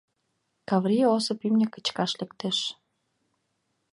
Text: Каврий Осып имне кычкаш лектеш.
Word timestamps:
Каврий 0.69 1.07
Осып 1.15 1.39
имне 1.47 1.67
кычкаш 1.73 2.11
лектеш. 2.19 2.57